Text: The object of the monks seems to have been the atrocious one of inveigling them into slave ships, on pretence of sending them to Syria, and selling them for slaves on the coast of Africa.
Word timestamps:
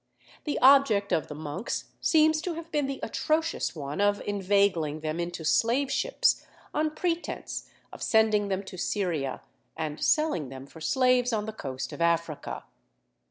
The 0.45 0.57
object 0.63 1.11
of 1.11 1.27
the 1.27 1.35
monks 1.35 1.91
seems 1.99 2.41
to 2.41 2.55
have 2.55 2.71
been 2.71 2.87
the 2.87 2.99
atrocious 3.03 3.75
one 3.75 4.01
of 4.01 4.19
inveigling 4.25 5.01
them 5.01 5.19
into 5.19 5.43
slave 5.45 5.91
ships, 5.91 6.43
on 6.73 6.95
pretence 6.95 7.69
of 7.93 8.01
sending 8.01 8.47
them 8.47 8.63
to 8.63 8.77
Syria, 8.77 9.43
and 9.77 10.03
selling 10.03 10.49
them 10.49 10.65
for 10.65 10.81
slaves 10.81 11.31
on 11.31 11.45
the 11.45 11.53
coast 11.53 11.93
of 11.93 12.01
Africa. 12.01 12.63